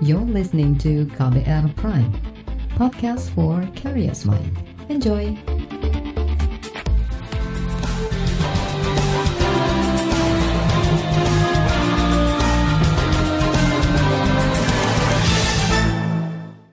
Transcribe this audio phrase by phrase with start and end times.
[0.00, 2.08] You're listening to KBR Prime,
[2.72, 4.56] podcast for curious mind.
[4.88, 5.36] Enjoy!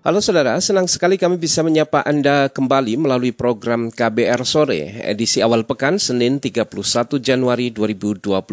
[0.07, 5.67] Halo saudara, senang sekali kami bisa menyapa Anda kembali melalui program KBR Sore, edisi awal
[5.67, 8.47] pekan Senin 31 Januari 2022.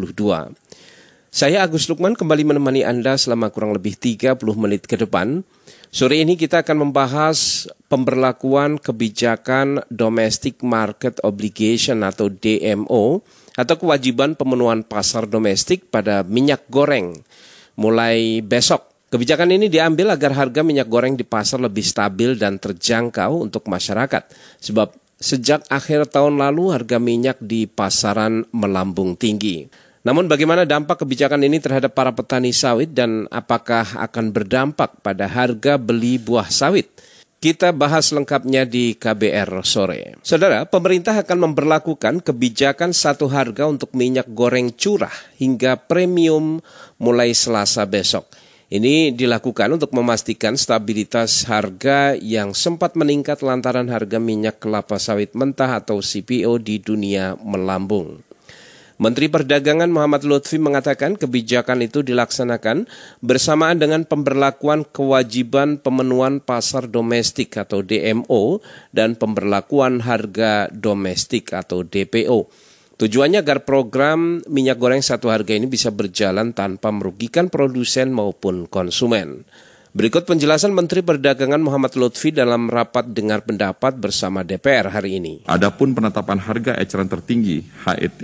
[1.35, 5.43] Saya Agus Lukman kembali menemani Anda selama kurang lebih 30 menit ke depan.
[5.91, 13.27] Sore ini kita akan membahas pemberlakuan kebijakan Domestic Market Obligation atau DMO
[13.59, 17.19] atau kewajiban pemenuhan pasar domestik pada minyak goreng
[17.75, 23.47] mulai besok Kebijakan ini diambil agar harga minyak goreng di pasar lebih stabil dan terjangkau
[23.47, 24.27] untuk masyarakat.
[24.59, 24.91] Sebab
[25.23, 29.71] sejak akhir tahun lalu harga minyak di pasaran melambung tinggi.
[30.05, 35.81] Namun bagaimana dampak kebijakan ini terhadap para petani sawit dan apakah akan berdampak pada harga
[35.81, 36.93] beli buah sawit?
[37.41, 40.17] Kita bahas lengkapnya di KBR sore.
[40.21, 46.61] Saudara, pemerintah akan memperlakukan kebijakan satu harga untuk minyak goreng curah hingga premium
[47.01, 48.29] mulai Selasa besok.
[48.73, 55.81] Ini dilakukan untuk memastikan stabilitas harga yang sempat meningkat lantaran harga minyak kelapa sawit mentah
[55.81, 58.34] atau CPO di dunia melambung.
[58.95, 62.87] Menteri Perdagangan Muhammad Lutfi mengatakan kebijakan itu dilaksanakan
[63.19, 68.63] bersamaan dengan pemberlakuan kewajiban pemenuhan pasar domestik atau DMO
[68.95, 72.47] dan pemberlakuan harga domestik atau DPO.
[72.95, 79.43] Tujuannya agar program minyak goreng satu harga ini bisa berjalan tanpa merugikan produsen maupun konsumen.
[79.91, 85.35] Berikut penjelasan Menteri Perdagangan Muhammad Lutfi dalam rapat dengar pendapat bersama DPR hari ini.
[85.51, 88.23] Adapun penetapan harga eceran tertinggi HET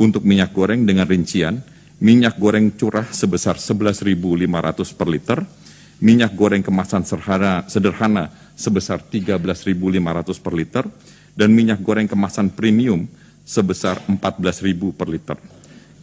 [0.00, 1.62] untuk minyak goreng dengan rincian
[2.02, 5.38] minyak goreng curah sebesar 11.500 per liter,
[6.02, 8.24] minyak goreng kemasan sederhana, sederhana
[8.58, 10.84] sebesar 13.500 per liter,
[11.32, 13.06] dan minyak goreng kemasan premium
[13.48, 15.38] sebesar 14.000 per liter.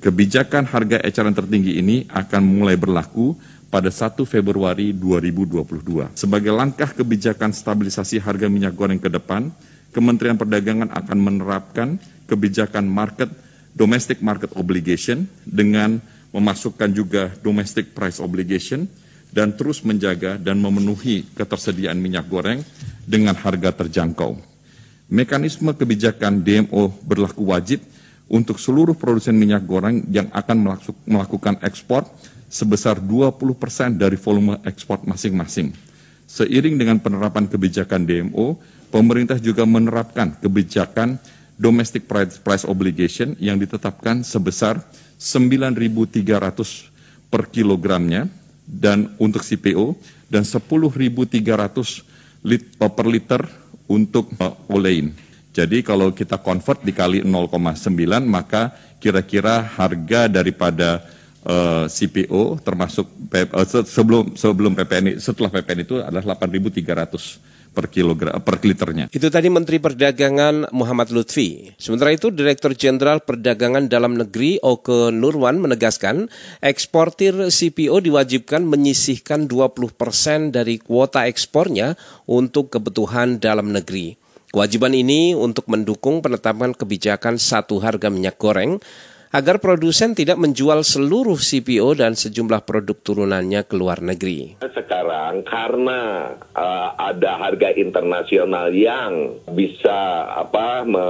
[0.02, 3.38] Kebijakan harga eceran tertinggi ini akan mulai berlaku
[3.70, 6.18] pada 1 Februari 2022.
[6.18, 9.54] Sebagai langkah kebijakan stabilisasi harga minyak goreng ke depan,
[9.94, 13.30] Kementerian Perdagangan akan menerapkan kebijakan market
[13.76, 16.00] domestic market obligation dengan
[16.32, 18.88] memasukkan juga domestic price obligation
[19.32, 22.60] dan terus menjaga dan memenuhi ketersediaan minyak goreng
[23.08, 24.36] dengan harga terjangkau.
[25.12, 27.84] Mekanisme kebijakan DMO berlaku wajib
[28.32, 32.08] untuk seluruh produsen minyak goreng yang akan melakukan ekspor
[32.48, 35.76] sebesar 20% dari volume ekspor masing-masing.
[36.32, 38.56] Seiring dengan penerapan kebijakan DMO,
[38.88, 41.20] pemerintah juga menerapkan kebijakan
[41.62, 42.10] domestic
[42.42, 44.82] price obligation yang ditetapkan sebesar
[45.22, 46.90] 9.300
[47.30, 48.26] per kilogramnya
[48.66, 49.94] dan untuk CPO
[50.26, 51.22] dan 10.300
[52.82, 53.46] per liter
[53.86, 55.14] untuk uh, olein.
[55.54, 57.62] Jadi kalau kita convert dikali 0,9
[58.26, 61.06] maka kira-kira harga daripada
[61.46, 68.60] uh, CPO termasuk uh, sebelum sebelum PPN setelah PPN itu adalah 8.300 per kilogram per
[68.62, 69.08] liternya.
[69.10, 71.72] Itu tadi Menteri Perdagangan Muhammad Lutfi.
[71.80, 76.28] Sementara itu Direktur Jenderal Perdagangan Dalam Negeri Oke Nurwan menegaskan
[76.60, 81.96] eksportir CPO diwajibkan menyisihkan 20% dari kuota ekspornya
[82.28, 84.20] untuk kebutuhan dalam negeri.
[84.52, 88.84] Kewajiban ini untuk mendukung penetapan kebijakan satu harga minyak goreng
[89.32, 94.60] agar produsen tidak menjual seluruh CPO dan sejumlah produk turunannya ke luar negeri.
[94.60, 101.08] Sekarang karena uh, ada harga internasional yang bisa apa me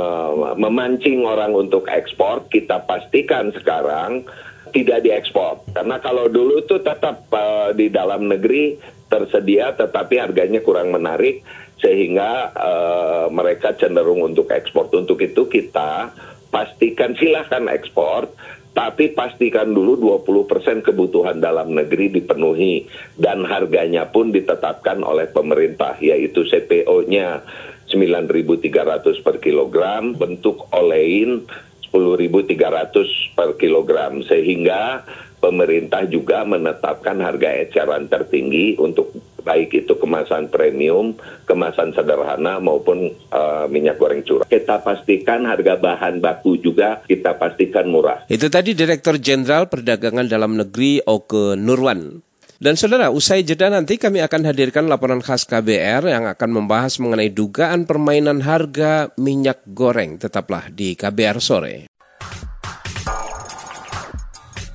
[0.54, 4.22] memancing orang untuk ekspor, kita pastikan sekarang
[4.70, 5.66] tidak diekspor.
[5.74, 8.78] Karena kalau dulu itu tetap uh, di dalam negeri
[9.10, 11.44] tersedia tetapi harganya kurang menarik
[11.82, 14.88] sehingga uh, mereka cenderung untuk ekspor.
[14.94, 16.14] Untuk itu kita
[16.52, 18.30] pastikan silahkan ekspor,
[18.72, 22.88] tapi pastikan dulu 20% kebutuhan dalam negeri dipenuhi
[23.20, 27.44] dan harganya pun ditetapkan oleh pemerintah yaitu CPO-nya
[27.92, 31.44] 9.300 per kilogram, bentuk olein
[31.92, 34.24] 10.300 per kilogram.
[34.24, 35.04] Sehingga
[35.44, 39.12] pemerintah juga menetapkan harga eceran tertinggi untuk
[39.42, 41.18] baik itu kemasan premium,
[41.50, 44.48] kemasan sederhana maupun uh, minyak goreng curah.
[44.48, 48.24] Kita pastikan harga bahan baku juga kita pastikan murah.
[48.30, 52.32] Itu tadi Direktur Jenderal Perdagangan Dalam Negeri Oke Nurwan.
[52.62, 57.34] Dan saudara, usai jeda nanti kami akan hadirkan laporan khas KBR yang akan membahas mengenai
[57.34, 60.22] dugaan permainan harga minyak goreng.
[60.22, 61.90] Tetaplah di KBR sore.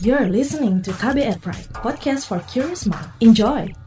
[0.03, 3.07] You're listening to KBR Pride, podcast for curious mind.
[3.23, 3.86] Enjoy!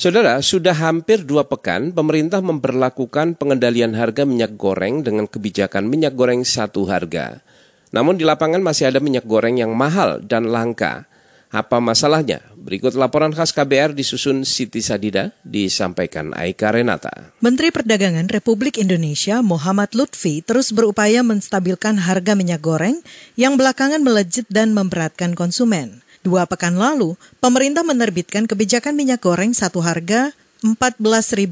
[0.00, 6.40] Saudara, sudah hampir dua pekan pemerintah memperlakukan pengendalian harga minyak goreng dengan kebijakan minyak goreng
[6.40, 7.44] satu harga.
[7.92, 11.04] Namun di lapangan masih ada minyak goreng yang mahal dan langka.
[11.52, 12.40] Apa masalahnya?
[12.56, 17.36] Berikut laporan khas KBR disusun Siti Sadida, disampaikan Aika Renata.
[17.44, 23.04] Menteri Perdagangan Republik Indonesia Muhammad Lutfi terus berupaya menstabilkan harga minyak goreng
[23.36, 26.00] yang belakangan melejit dan memberatkan konsumen.
[26.20, 31.48] Dua pekan lalu, pemerintah menerbitkan kebijakan minyak goreng satu harga Rp14.000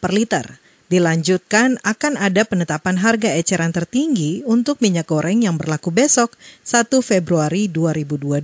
[0.00, 0.56] per liter.
[0.86, 6.32] Dilanjutkan akan ada penetapan harga eceran tertinggi untuk minyak goreng yang berlaku besok
[6.64, 8.40] 1 Februari 2022.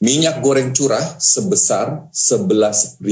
[0.00, 3.02] Minyak goreng curah sebesar 11.500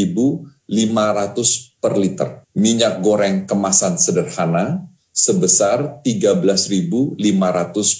[1.82, 2.48] per liter.
[2.56, 7.20] Minyak goreng kemasan sederhana sebesar 13.500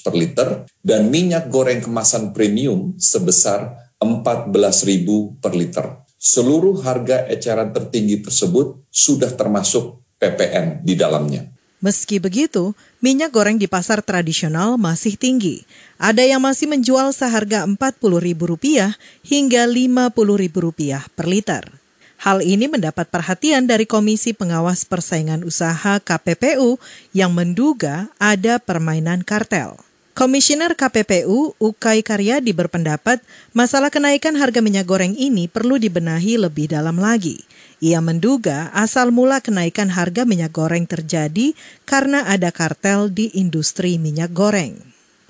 [0.02, 0.48] per liter
[0.80, 6.02] dan minyak goreng kemasan premium sebesar 14.000 per liter.
[6.16, 11.52] Seluruh harga eceran tertinggi tersebut sudah termasuk PPN di dalamnya.
[11.82, 15.66] Meski begitu, minyak goreng di pasar tradisional masih tinggi.
[15.98, 18.94] Ada yang masih menjual seharga Rp40.000
[19.26, 21.81] hingga Rp50.000 per liter.
[22.22, 26.78] Hal ini mendapat perhatian dari Komisi Pengawas Persaingan Usaha KPPU
[27.10, 29.74] yang menduga ada permainan kartel.
[30.14, 33.18] Komisioner KPPU Ukay Karyadi berpendapat
[33.50, 37.42] masalah kenaikan harga minyak goreng ini perlu dibenahi lebih dalam lagi.
[37.82, 44.30] Ia menduga asal mula kenaikan harga minyak goreng terjadi karena ada kartel di industri minyak
[44.30, 44.78] goreng.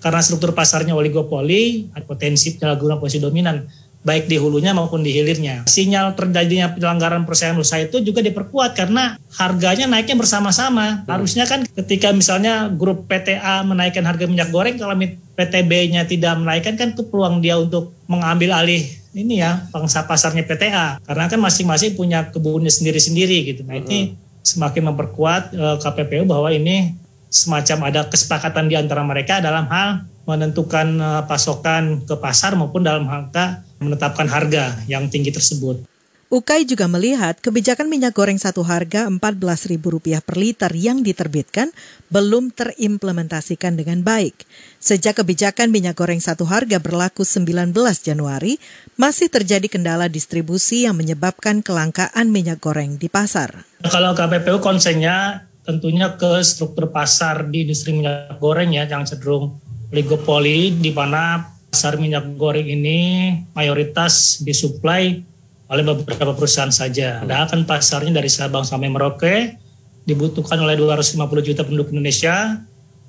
[0.02, 3.64] Karena struktur pasarnya oligopoli, potensi penyalahgunaan posisi dominan
[4.02, 5.62] baik di hulunya maupun di hilirnya.
[5.70, 11.02] Sinyal terjadinya pelanggaran persaingan usaha itu juga diperkuat karena harganya naiknya bersama-sama.
[11.02, 11.08] Hmm.
[11.08, 14.98] Harusnya kan ketika misalnya grup PTA menaikkan harga minyak goreng, kalau
[15.38, 18.84] PTB-nya tidak menaikkan kan itu peluang dia untuk mengambil alih
[19.14, 20.98] ini ya pangsa pasarnya PTA.
[21.06, 23.62] Karena kan masing-masing punya kebunnya sendiri-sendiri gitu.
[23.62, 24.42] Nah ini hmm.
[24.42, 26.98] semakin memperkuat eh, KPPU bahwa ini
[27.32, 33.08] semacam ada kesepakatan di antara mereka dalam hal menentukan uh, pasokan ke pasar maupun dalam
[33.10, 35.92] rangka menetapkan harga yang tinggi tersebut.
[36.32, 41.68] Ukai juga melihat kebijakan minyak goreng satu harga Rp14.000 per liter yang diterbitkan
[42.08, 44.48] belum terimplementasikan dengan baik.
[44.80, 48.56] Sejak kebijakan minyak goreng satu harga berlaku 19 Januari,
[48.96, 53.68] masih terjadi kendala distribusi yang menyebabkan kelangkaan minyak goreng di pasar.
[53.84, 59.60] Kalau KPPU konsennya tentunya ke struktur pasar di industri minyak goreng ya yang cenderung
[59.92, 65.24] oligopoli di mana pasar minyak goreng ini mayoritas disuplai
[65.72, 67.24] oleh beberapa perusahaan saja.
[67.24, 69.56] Padahal kan pasarnya dari Sabang sampai Merauke
[70.04, 72.60] dibutuhkan oleh 250 juta penduduk Indonesia,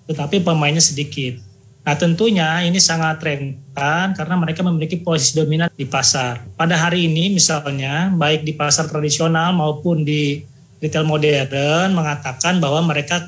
[0.07, 1.43] tetapi pemainnya sedikit.
[1.83, 6.47] Nah tentunya ini sangat rentan karena mereka memiliki posisi dominan di pasar.
[6.55, 10.39] Pada hari ini misalnya baik di pasar tradisional maupun di
[10.79, 13.27] retail modern mengatakan bahwa mereka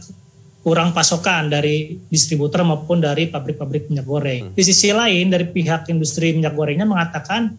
[0.65, 4.41] kurang pasokan dari distributor maupun dari pabrik-pabrik minyak goreng.
[4.49, 4.55] Hmm.
[4.57, 7.53] Di sisi lain dari pihak industri minyak gorengnya mengatakan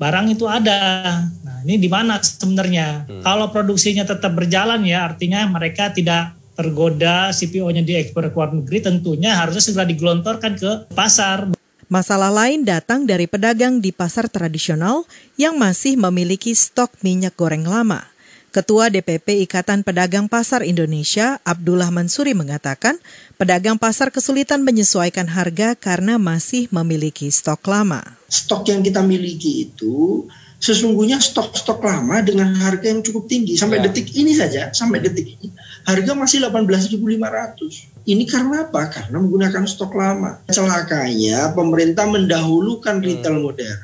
[0.00, 1.28] barang itu ada.
[1.28, 3.04] Nah, ini di mana sebenarnya?
[3.04, 3.20] Hmm.
[3.20, 9.36] Kalau produksinya tetap berjalan ya artinya mereka tidak tergoda CPO-nya diekspor ke luar negeri tentunya
[9.36, 11.52] harusnya segera digelontorkan ke pasar.
[11.92, 15.04] Masalah lain datang dari pedagang di pasar tradisional
[15.36, 18.08] yang masih memiliki stok minyak goreng lama.
[18.48, 22.96] Ketua DPP Ikatan Pedagang Pasar Indonesia, Abdullah Mansuri mengatakan,
[23.36, 28.00] pedagang pasar kesulitan menyesuaikan harga karena masih memiliki stok lama.
[28.32, 30.24] Stok yang kita miliki itu
[30.58, 33.60] sesungguhnya stok-stok lama dengan harga yang cukup tinggi.
[33.60, 33.92] Sampai ya.
[33.92, 35.52] detik ini saja sampai detik ini
[35.84, 38.88] harga masih 18.500 ini karena apa?
[38.88, 40.40] Karena menggunakan stok lama.
[40.48, 43.78] Celakanya pemerintah mendahulukan retail modern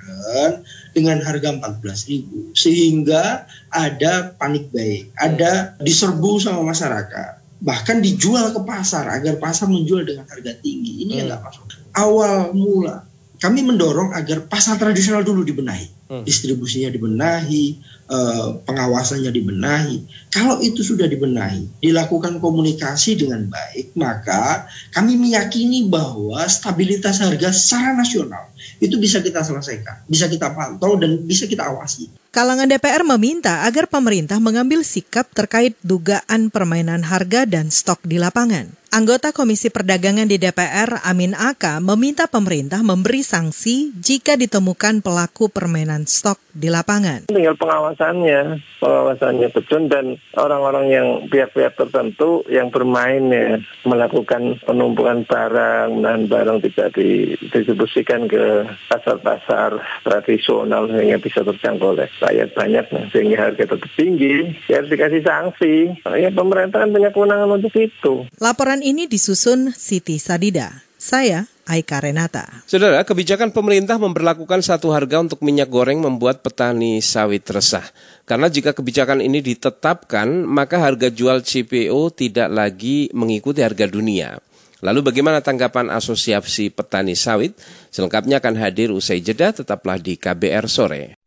[0.95, 9.11] dengan harga 14.000 sehingga ada panik baik, ada diserbu sama masyarakat, bahkan dijual ke pasar
[9.11, 11.05] agar pasar menjual dengan harga tinggi.
[11.05, 11.19] Ini hmm.
[11.19, 11.65] yang nggak masuk.
[11.95, 13.05] Awal mula
[13.43, 16.23] kami mendorong agar pasar tradisional dulu dibenahi, hmm.
[16.23, 17.65] distribusinya dibenahi,
[18.09, 19.97] eh, pengawasannya dibenahi.
[20.31, 27.93] Kalau itu sudah dibenahi, dilakukan komunikasi dengan baik, maka kami meyakini bahwa stabilitas harga secara
[27.99, 28.49] nasional
[28.79, 32.09] itu bisa kita selesaikan, bisa kita pantau dan bisa kita awasi.
[32.35, 38.75] Kalangan DPR meminta agar pemerintah mengambil sikap terkait dugaan permainan harga dan stok di lapangan.
[38.95, 46.07] Anggota Komisi Perdagangan di DPR, Amin Aka, meminta pemerintah memberi sanksi jika ditemukan pelaku permainan
[46.07, 47.27] stok di lapangan.
[47.27, 55.99] Tinggal pengawasannya, pengawasannya betul dan orang-orang yang pihak-pihak tertentu yang bermain ya, melakukan penumpukan barang
[55.99, 59.75] dan barang tidak didistribusikan ke pasar-pasar
[60.07, 65.23] tradisional sehingga bisa terjangkau oleh rakyat banyak nah, sehingga harga tetap tinggi ya harus dikasih
[65.23, 65.75] sanksi.
[66.17, 68.25] Ya pemerintah kan punya kewenangan untuk itu.
[68.41, 70.85] Laporan ini disusun Siti Sadida.
[70.97, 72.65] Saya Aika Renata.
[72.69, 77.85] Saudara, kebijakan pemerintah memperlakukan satu harga untuk minyak goreng membuat petani sawit resah.
[78.29, 84.37] Karena jika kebijakan ini ditetapkan, maka harga jual CPO tidak lagi mengikuti harga dunia.
[84.85, 87.57] Lalu bagaimana tanggapan Asosiasi Petani Sawit?
[87.89, 91.24] Selengkapnya akan hadir usai jeda, tetaplah di KBR Sore.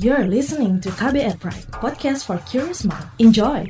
[0.00, 3.04] You're listening to KBR Pride, podcast for curious mind.
[3.20, 3.68] Enjoy!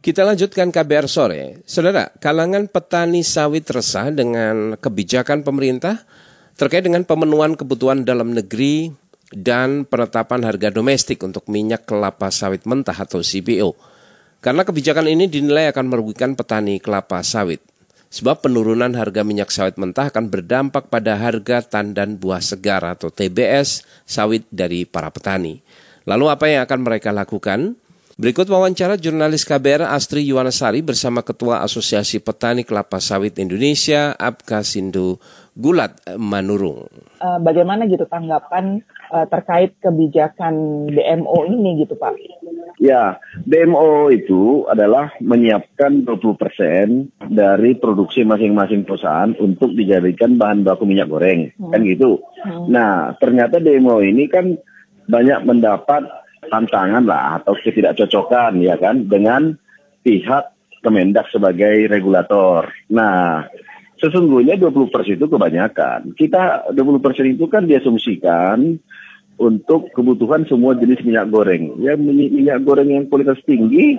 [0.00, 1.60] Kita lanjutkan KBR sore.
[1.68, 6.08] Saudara, kalangan petani sawit resah dengan kebijakan pemerintah
[6.56, 8.88] terkait dengan pemenuhan kebutuhan dalam negeri
[9.36, 13.87] dan penetapan harga domestik untuk minyak kelapa sawit mentah atau CPO.
[14.38, 17.58] Karena kebijakan ini dinilai akan merugikan petani kelapa sawit.
[18.08, 23.84] Sebab penurunan harga minyak sawit mentah akan berdampak pada harga tandan buah segar atau TBS
[24.08, 25.60] sawit dari para petani.
[26.08, 27.76] Lalu apa yang akan mereka lakukan?
[28.18, 35.22] Berikut wawancara jurnalis KBR Astri Yuwanasari bersama Ketua Asosiasi Petani Kelapa Sawit Indonesia, Abka Sindu
[35.54, 36.90] Gulat Manurung.
[37.22, 42.14] Uh, bagaimana gitu tanggapan uh, terkait kebijakan DMO ini gitu Pak?
[42.78, 51.10] Ya, DMO itu adalah menyiapkan 20% dari produksi masing-masing perusahaan untuk dijadikan bahan baku minyak
[51.10, 51.74] goreng, hmm.
[51.74, 52.22] kan gitu.
[52.46, 52.70] Hmm.
[52.70, 54.54] Nah, ternyata DMO ini kan
[55.10, 56.06] banyak mendapat
[56.46, 59.58] tantangan lah atau ketidakcocokan ya kan dengan
[60.06, 62.70] pihak Kemendak sebagai regulator.
[62.94, 63.50] Nah,
[63.98, 66.14] sesungguhnya 20 persen itu kebanyakan.
[66.14, 68.78] Kita 20 persen itu kan diasumsikan
[69.38, 71.78] untuk kebutuhan semua jenis minyak goreng.
[71.78, 73.98] Ya minyak goreng yang kualitas tinggi,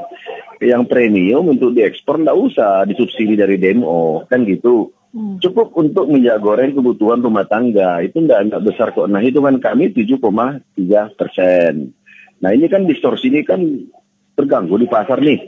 [0.59, 4.91] yang premium untuk diekspor nggak usah disubsidi dari demo, kan gitu.
[5.09, 5.41] Hmm.
[5.41, 9.07] Cukup untuk minyak goreng kebutuhan rumah tangga itu nggak nggak besar kok.
[9.09, 11.95] Nah hitungan kami 7,3 persen.
[12.39, 13.63] Nah ini kan distorsi ini kan
[14.37, 15.39] terganggu di pasar nih.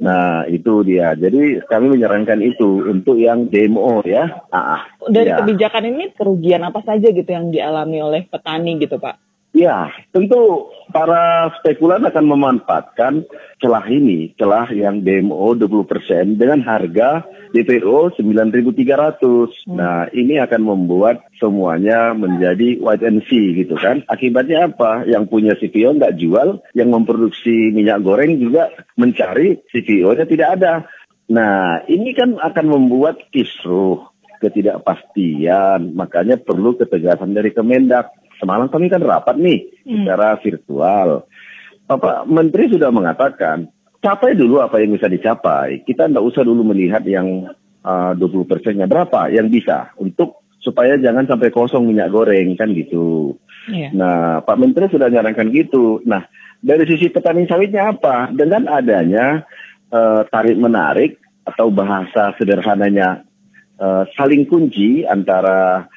[0.00, 1.12] Nah itu dia.
[1.12, 4.48] Jadi kami menyarankan itu untuk yang demo ya.
[4.48, 5.44] Ah, Dari ya.
[5.44, 9.29] kebijakan ini kerugian apa saja gitu yang dialami oleh petani gitu Pak?
[9.50, 13.26] Ya, tentu para spekulan akan memanfaatkan
[13.58, 19.18] celah ini, celah yang DMO 20% dengan harga DPO 9.300.
[19.66, 19.74] Hmm.
[19.74, 24.06] Nah, ini akan membuat semuanya menjadi white and see gitu kan.
[24.06, 25.02] Akibatnya apa?
[25.10, 30.86] Yang punya CPO nggak jual, yang memproduksi minyak goreng juga mencari CPO-nya tidak ada.
[31.26, 39.04] Nah, ini kan akan membuat kisruh, ketidakpastian, makanya perlu ketegasan dari Kemendak semalam kami kan
[39.04, 40.08] rapat nih hmm.
[40.08, 41.08] secara virtual.
[41.84, 43.68] Bapak Menteri sudah mengatakan,
[44.00, 45.84] capai dulu apa yang bisa dicapai.
[45.84, 47.52] Kita tidak usah dulu melihat yang
[47.84, 53.36] uh, 20 persennya berapa yang bisa untuk supaya jangan sampai kosong minyak goreng kan gitu.
[53.68, 53.92] Yeah.
[53.92, 56.04] Nah, Pak Menteri sudah nyarankan gitu.
[56.04, 56.28] Nah,
[56.60, 58.28] dari sisi petani sawitnya apa?
[58.32, 59.44] Dengan adanya
[59.88, 61.16] uh, tarik menarik
[61.48, 63.24] atau bahasa sederhananya
[63.80, 65.88] uh, saling kunci antara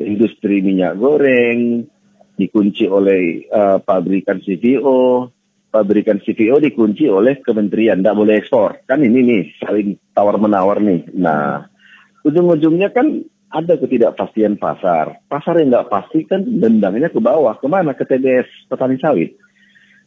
[0.00, 1.88] industri minyak goreng
[2.36, 5.28] dikunci oleh uh, pabrikan CPO,
[5.68, 8.82] pabrikan CPO dikunci oleh kementerian, tidak boleh ekspor.
[8.88, 11.12] Kan ini nih saling tawar menawar nih.
[11.16, 11.68] Nah,
[12.24, 15.20] ujung-ujungnya kan ada ketidakpastian pasar.
[15.28, 17.92] Pasar yang nggak pasti kan dendangnya ke bawah, ke mana?
[17.92, 19.36] Ke TBS petani sawit.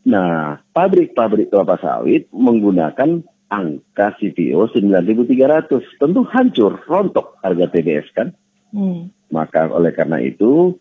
[0.06, 6.02] Nah, pabrik-pabrik kelapa sawit menggunakan angka CPO 9.300.
[6.02, 8.34] Tentu hancur, rontok harga TBS kan.
[8.74, 9.14] Hmm.
[9.34, 10.78] Maka oleh karena itu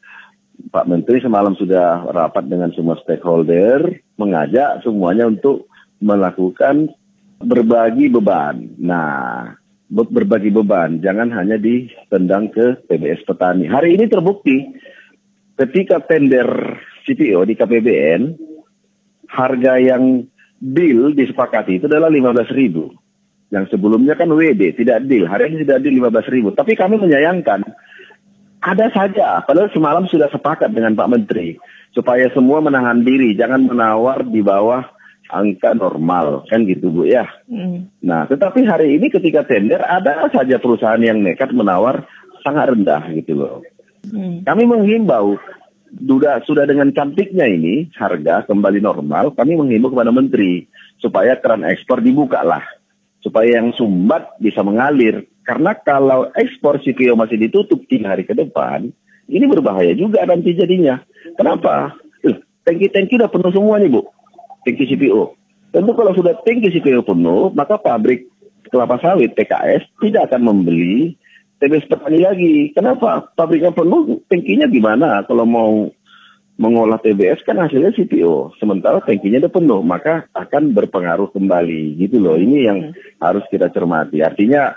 [0.70, 5.66] Pak Menteri semalam sudah rapat dengan semua stakeholder, mengajak semuanya untuk
[5.98, 6.94] melakukan
[7.42, 8.78] berbagi beban.
[8.78, 9.50] Nah,
[9.90, 13.66] berbagi beban, jangan hanya ditendang ke PBS petani.
[13.66, 14.74] Hari ini terbukti
[15.58, 18.22] ketika tender CPO di KPBN,
[19.28, 20.24] harga yang
[20.62, 22.94] deal disepakati itu adalah 15 ribu.
[23.52, 25.28] Yang sebelumnya kan WD, tidak deal.
[25.28, 26.48] Hari ini tidak deal 15 ribu.
[26.56, 27.62] Tapi kami menyayangkan
[28.64, 31.61] ada saja, padahal semalam sudah sepakat dengan Pak Menteri
[31.92, 34.83] supaya semua menahan diri, jangan menawar di bawah
[35.28, 37.28] angka normal kan gitu Bu ya.
[37.44, 37.92] Hmm.
[38.00, 42.09] Nah, tetapi hari ini ketika tender ada saja perusahaan yang nekat menawar
[42.40, 43.61] sangat rendah gitu loh.
[44.09, 44.40] Hmm.
[44.49, 45.37] Kami menghimbau
[45.94, 50.64] sudah sudah dengan cantiknya ini harga kembali normal, kami menghimbau kepada menteri
[50.99, 52.64] supaya keran ekspor dibuka lah
[53.25, 55.25] supaya yang sumbat bisa mengalir.
[55.44, 58.88] Karena kalau ekspor CPO masih ditutup tiga hari ke depan,
[59.28, 61.00] ini berbahaya juga nanti jadinya.
[61.36, 61.96] Kenapa?
[62.64, 64.08] Tangki-tangki udah penuh semua nih Bu
[64.64, 65.36] tangki CPO.
[65.70, 68.26] Tentu kalau sudah tangki CPO penuh, maka pabrik
[68.72, 71.14] kelapa sawit PKS tidak akan membeli
[71.60, 72.72] TBS petani lagi.
[72.74, 73.30] Kenapa?
[73.36, 75.22] Pabriknya penuh, tangkinya gimana?
[75.28, 75.92] Kalau mau
[76.54, 78.58] mengolah TBS kan hasilnya CPO.
[78.58, 81.98] Sementara tangkinya udah penuh, maka akan berpengaruh kembali.
[81.98, 82.38] Gitu loh.
[82.38, 83.22] Ini yang hmm.
[83.22, 84.22] harus kita cermati.
[84.22, 84.74] Artinya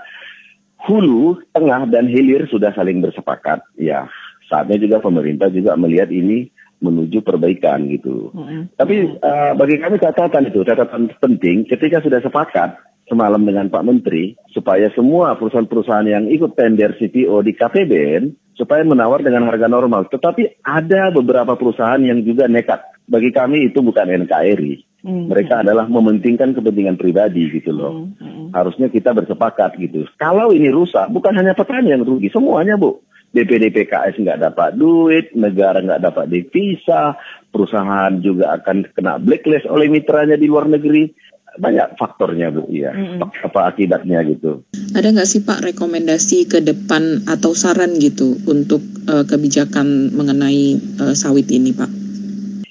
[0.85, 3.65] hulu, tengah, dan hilir sudah saling bersepakat.
[3.79, 4.05] Ya,
[4.45, 8.29] saatnya juga pemerintah juga melihat ini menuju perbaikan gitu.
[8.33, 8.61] Mm-hmm.
[8.77, 12.77] Tapi uh, bagi kami catatan itu catatan penting ketika sudah sepakat
[13.09, 19.25] semalam dengan Pak Menteri supaya semua perusahaan-perusahaan yang ikut tender CPO di KPBN supaya menawar
[19.25, 20.11] dengan harga normal.
[20.11, 22.83] Tetapi ada beberapa perusahaan yang juga nekat.
[23.07, 24.86] Bagi kami itu bukan NKRI.
[25.05, 25.25] Mm-hmm.
[25.29, 28.09] Mereka adalah mementingkan kepentingan pribadi gitu loh.
[28.17, 28.51] Mm-hmm.
[28.51, 30.09] Harusnya kita bersepakat gitu.
[30.17, 32.97] Kalau ini rusak, bukan hanya petani yang rugi, semuanya bu.
[33.27, 37.19] DPD PKS nggak dapat duit, negara nggak dapat devisa,
[37.51, 41.11] perusahaan juga akan kena blacklist oleh mitranya di luar negeri.
[41.57, 42.93] Banyak faktornya Bu, ya.
[42.93, 43.49] Mm -hmm.
[43.49, 44.61] Apa akibatnya gitu.
[44.93, 51.17] Ada nggak sih Pak rekomendasi ke depan atau saran gitu untuk uh, kebijakan mengenai uh,
[51.17, 51.89] sawit ini Pak?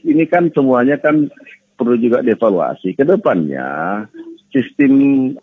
[0.06, 1.26] Ini kan semuanya kan
[1.76, 2.96] perlu juga dievaluasi.
[2.96, 4.02] Ke depannya
[4.50, 4.92] sistem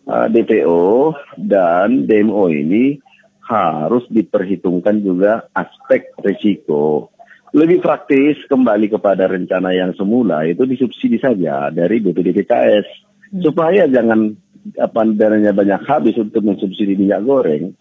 [0.10, 2.98] uh, DPO dan DMO ini
[3.46, 7.14] harus diperhitungkan juga aspek risiko.
[7.54, 12.88] Lebih praktis kembali kepada rencana yang semula itu disubsidi saja dari BPDPKS
[13.30, 13.42] hmm.
[13.46, 14.34] supaya jangan
[14.80, 17.78] apa dananya banyak habis untuk mensubsidi minyak goreng.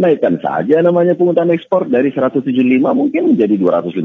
[0.00, 2.48] Naikkan saja namanya pungutan ekspor dari 175
[2.96, 4.00] mungkin menjadi 250.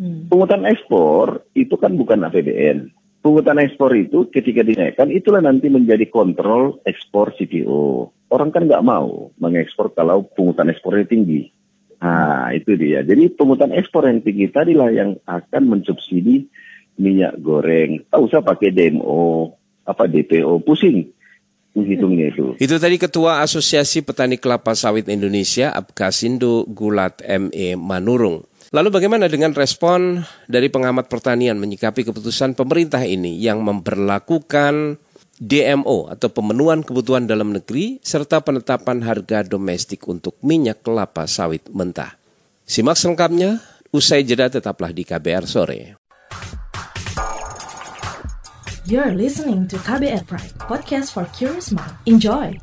[0.00, 0.32] Hmm.
[0.32, 3.01] Pungutan ekspor itu kan bukan APBN.
[3.22, 9.28] Pungutan ekspor itu ketika dinaikkan itulah nanti menjadi kontrol ekspor CPO orang kan nggak mau
[9.36, 11.52] mengekspor kalau pungutan ekspornya tinggi.
[12.02, 13.04] Nah, itu dia.
[13.04, 16.48] Jadi pungutan ekspor yang tinggi tadilah yang akan mensubsidi
[16.98, 18.02] minyak goreng.
[18.10, 19.54] Tak usah pakai DMO,
[19.86, 21.06] apa DPO, pusing
[21.78, 22.52] menghitungnya itu.
[22.64, 28.44] Itu tadi Ketua Asosiasi Petani Kelapa Sawit Indonesia, Abkasindo Gulat ME Manurung.
[28.72, 34.96] Lalu bagaimana dengan respon dari pengamat pertanian menyikapi keputusan pemerintah ini yang memperlakukan
[35.36, 42.16] DMO atau pemenuhan kebutuhan dalam negeri serta penetapan harga domestik untuk minyak kelapa sawit mentah.
[42.64, 43.60] Simak selengkapnya
[43.92, 46.00] usai jeda tetaplah di KBR sore.
[48.88, 51.92] You're listening to KBR Pride, podcast for curious mind.
[52.08, 52.56] Enjoy.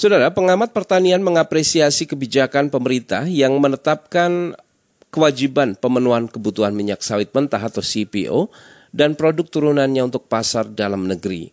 [0.00, 4.56] Saudara, pengamat pertanian mengapresiasi kebijakan pemerintah yang menetapkan
[5.12, 8.48] kewajiban pemenuhan kebutuhan minyak sawit mentah atau CPO
[8.96, 11.52] dan produk turunannya untuk pasar dalam negeri.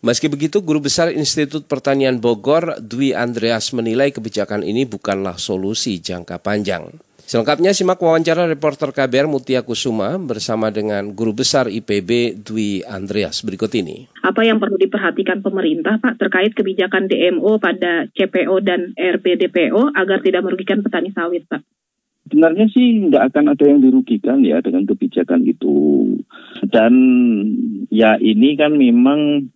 [0.00, 6.40] Meski begitu, Guru Besar Institut Pertanian Bogor, Dwi Andreas menilai kebijakan ini bukanlah solusi jangka
[6.40, 6.88] panjang.
[7.32, 13.72] Selengkapnya simak wawancara reporter KBR Mutia Kusuma bersama dengan Guru Besar IPB Dwi Andreas berikut
[13.72, 14.04] ini.
[14.20, 20.44] Apa yang perlu diperhatikan pemerintah Pak terkait kebijakan DMO pada CPO dan RPDPO agar tidak
[20.44, 21.64] merugikan petani sawit Pak?
[22.28, 26.04] Sebenarnya sih nggak akan ada yang dirugikan ya dengan kebijakan itu.
[26.68, 26.92] Dan
[27.88, 29.48] ya ini kan memang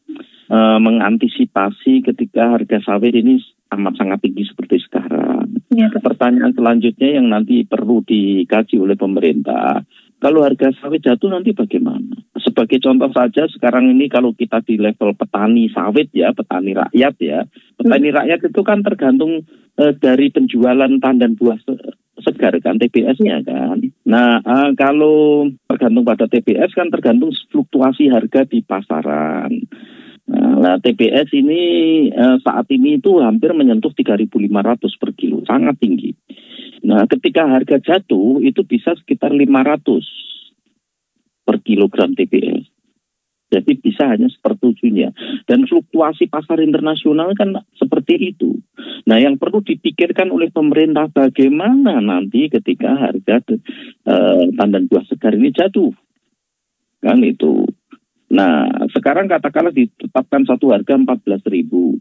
[0.46, 3.42] e, mengantisipasi ketika harga sawit ini
[3.74, 5.58] amat sangat tinggi seperti sekarang.
[5.74, 9.82] Ya, Pertanyaan selanjutnya yang nanti perlu dikaji oleh pemerintah,
[10.16, 12.16] kalau harga sawit jatuh nanti bagaimana?
[12.40, 17.44] Sebagai contoh saja sekarang ini kalau kita di level petani sawit ya, petani rakyat ya,
[17.76, 18.16] petani hmm.
[18.16, 19.44] rakyat itu kan tergantung
[19.76, 21.60] eh, dari penjualan tandan buah
[22.24, 23.78] segar kan TBS-nya kan.
[24.08, 29.52] Nah uh, kalau tergantung pada TBS kan tergantung fluktuasi harga di pasaran.
[30.26, 31.62] Nah, TBS ini
[32.10, 36.10] eh, saat ini itu hampir menyentuh 3.500 per kilo, sangat tinggi.
[36.82, 40.02] Nah, ketika harga jatuh itu bisa sekitar 500
[41.46, 42.66] per kilogram TBS.
[43.46, 45.14] Jadi bisa hanya sepertujuhnya.
[45.46, 48.58] Dan fluktuasi pasar internasional kan seperti itu.
[49.06, 55.54] Nah yang perlu dipikirkan oleh pemerintah bagaimana nanti ketika harga eh, tandan buah segar ini
[55.54, 55.94] jatuh.
[56.98, 57.70] Kan itu.
[58.26, 61.98] Nah, sekarang katakanlah ditetapkan satu harga 14 ribu.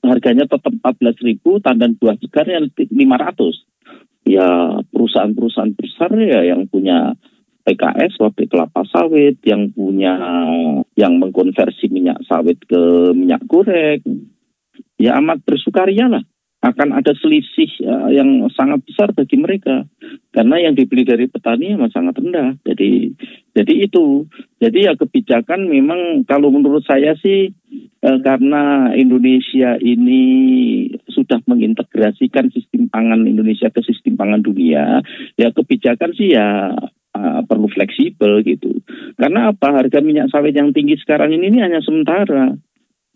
[0.00, 2.88] harganya tetap 14.000, tandan buah segar yang 500.
[4.24, 7.12] Ya perusahaan-perusahaan besar ya yang punya
[7.68, 10.16] PKS, pabrik kelapa sawit, yang punya
[10.96, 14.00] yang mengkonversi minyak sawit ke minyak goreng,
[14.96, 16.24] ya amat bersukaria lah
[16.60, 19.88] akan ada selisih uh, yang sangat besar bagi mereka.
[20.28, 22.60] Karena yang dibeli dari petani memang sangat rendah.
[22.68, 23.16] Jadi
[23.56, 24.28] jadi itu.
[24.60, 27.56] Jadi ya kebijakan memang kalau menurut saya sih
[28.04, 30.24] uh, karena Indonesia ini
[31.08, 35.00] sudah mengintegrasikan sistem pangan Indonesia ke sistem pangan dunia
[35.40, 36.76] ya kebijakan sih ya
[37.16, 38.84] uh, perlu fleksibel gitu.
[39.16, 39.80] Karena apa?
[39.80, 42.52] Harga minyak sawit yang tinggi sekarang ini, ini hanya sementara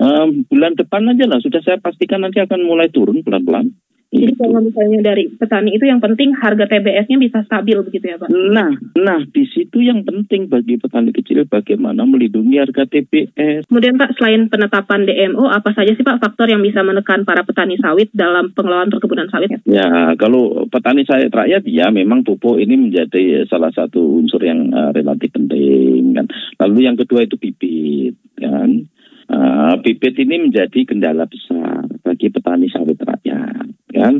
[0.05, 3.73] Um, bulan depan aja lah, sudah saya pastikan nanti akan mulai turun pelan-pelan.
[4.15, 4.47] Jadi gitu.
[4.47, 8.31] kalau misalnya dari petani itu yang penting harga TBS-nya bisa stabil begitu ya Pak?
[8.31, 13.67] Nah, nah di situ yang penting bagi petani kecil bagaimana melindungi harga TBS.
[13.67, 17.75] Kemudian Pak, selain penetapan DMO, apa saja sih Pak faktor yang bisa menekan para petani
[17.83, 19.51] sawit dalam pengelolaan perkebunan sawit?
[19.67, 24.95] Ya, kalau petani sawit rakyat ya memang pupuk ini menjadi salah satu unsur yang uh,
[24.95, 26.31] relatif penting kan.
[26.63, 28.87] Lalu yang kedua itu bibit kan
[29.35, 34.15] uh, bibit ini menjadi kendala besar bagi petani sawit rakyat kan?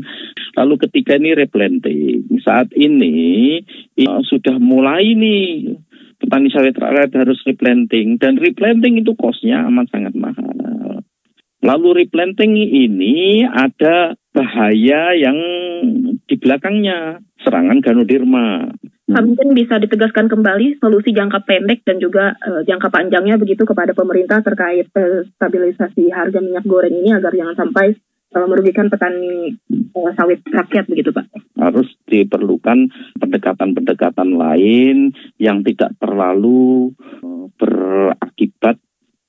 [0.55, 3.59] Lalu ketika ini replanting saat ini
[4.03, 5.79] uh, sudah mulai nih
[6.19, 11.03] petani sawit rakyat harus replanting dan replanting itu kosnya amat sangat mahal.
[11.65, 15.37] Lalu replanting ini ada bahaya yang
[16.29, 18.69] di belakangnya serangan ganoderma
[19.05, 19.21] Hmm.
[19.21, 24.41] Mungkin bisa ditegaskan kembali solusi jangka pendek dan juga uh, jangka panjangnya begitu kepada pemerintah
[24.41, 27.93] terkait uh, stabilisasi harga minyak goreng ini agar jangan sampai
[28.33, 29.53] uh, merugikan petani
[29.93, 31.29] uh, sawit rakyat begitu Pak.
[31.53, 32.89] Harus diperlukan
[33.21, 36.89] pendekatan-pendekatan lain yang tidak terlalu
[37.21, 38.81] uh, berakibat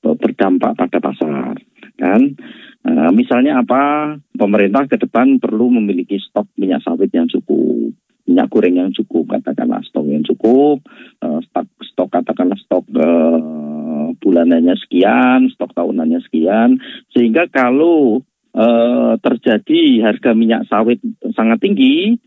[0.09, 1.53] uh, berdampak pada pasar
[2.01, 2.33] kan.
[2.81, 4.17] Uh, misalnya apa?
[4.33, 7.93] Pemerintah ke depan perlu memiliki stok minyak sawit yang cukup
[8.27, 10.83] minyak goreng yang cukup, katakanlah stok yang cukup,
[11.23, 16.83] uh, stok, stok katakanlah stok uh, bulanannya sekian, stok tahunannya sekian,
[17.15, 20.99] sehingga kalau uh, terjadi harga minyak sawit
[21.39, 22.19] sangat tinggi,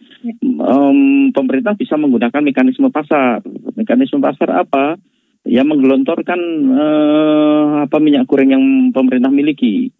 [0.60, 3.44] um, pemerintah bisa menggunakan mekanisme pasar.
[3.76, 4.96] Mekanisme pasar apa?
[5.44, 6.40] Ya menggelontorkan
[6.74, 9.92] uh, apa minyak goreng yang pemerintah miliki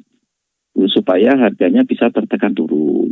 [0.96, 3.12] supaya harganya bisa tertekan turun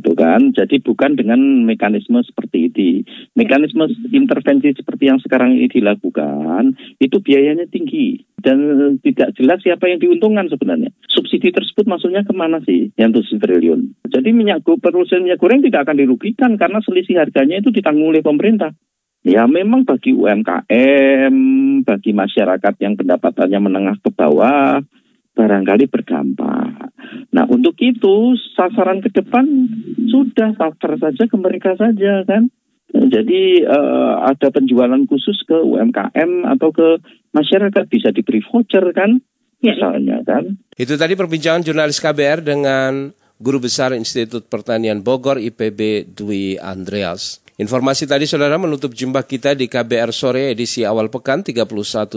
[0.00, 0.50] gitu kan.
[0.50, 2.90] Jadi bukan dengan mekanisme seperti ini.
[3.38, 8.58] Mekanisme intervensi seperti yang sekarang ini dilakukan itu biayanya tinggi dan
[9.00, 10.92] tidak jelas siapa yang diuntungkan sebenarnya.
[11.08, 13.94] Subsidi tersebut maksudnya ke mana sih yang 7 triliun?
[14.10, 18.76] Jadi minyak perusahaan minyak goreng tidak akan dirugikan karena selisih harganya itu ditanggung oleh pemerintah.
[19.24, 21.34] Ya memang bagi UMKM,
[21.88, 24.84] bagi masyarakat yang pendapatannya menengah ke bawah,
[25.34, 26.94] barangkali berdampak.
[27.34, 29.44] Nah untuk itu sasaran ke depan
[30.08, 32.48] sudah sasar saja ke mereka saja kan.
[32.94, 37.02] Jadi uh, ada penjualan khusus ke UMKM atau ke
[37.34, 39.18] masyarakat bisa diberi voucher kan,
[39.58, 39.74] ya.
[39.74, 40.54] misalnya kan.
[40.78, 43.10] Itu tadi perbincangan jurnalis KBR dengan
[43.42, 47.42] Guru Besar Institut Pertanian Bogor IPB Dwi Andreas.
[47.58, 51.66] Informasi tadi saudara menutup jumpa kita di KBR sore edisi awal pekan 31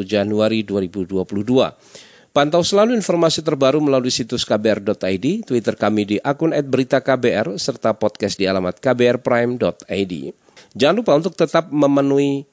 [0.06, 2.07] Januari 2022.
[2.38, 8.46] Pantau selalu informasi terbaru melalui situs kbr.id, Twitter kami di akun @beritaKBR serta podcast di
[8.46, 10.14] alamat kbrprime.id.
[10.78, 12.46] Jangan lupa untuk tetap memenuhi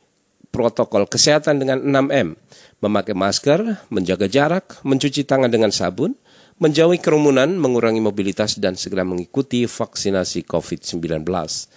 [0.48, 2.32] protokol kesehatan dengan 6M,
[2.80, 6.16] memakai masker, menjaga jarak, mencuci tangan dengan sabun,
[6.64, 11.28] menjauhi kerumunan, mengurangi mobilitas, dan segera mengikuti vaksinasi COVID-19.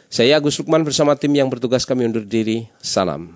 [0.07, 2.71] Saya Agus Lukman bersama tim yang bertugas kami undur diri.
[2.79, 3.35] Salam.